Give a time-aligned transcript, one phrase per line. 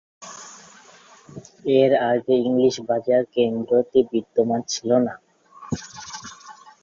[1.75, 5.13] এর আগে ইংলিশ বাজার কেন্দ্রটি বিদ্যমান ছিল না।